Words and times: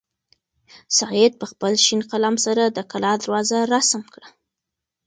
سعید 0.97 1.33
په 1.41 1.45
خپل 1.51 1.73
شین 1.85 2.01
قلم 2.11 2.35
سره 2.45 2.63
د 2.67 2.79
کلا 2.91 3.13
دروازه 3.23 3.59
رسم 3.73 4.01
کړه. 4.13 4.27